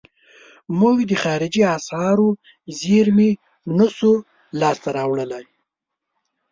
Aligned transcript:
موږ 0.79 0.97
د 1.09 1.11
خارجي 1.23 1.63
اسعارو 1.77 2.29
زیرمې 2.79 3.31
نشو 3.77 4.13
لاس 4.59 4.77
ته 4.83 4.89
راوړلای. 4.97 5.45